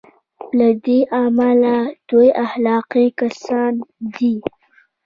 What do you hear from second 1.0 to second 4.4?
امله دوی اخلاقي کسان دي.